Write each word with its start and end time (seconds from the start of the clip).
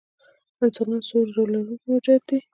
انسانان 0.63 0.99
څو 1.07 1.15
حجرې 1.21 1.43
لرونکي 1.51 1.85
موجودات 1.89 2.21
دي 2.29 2.37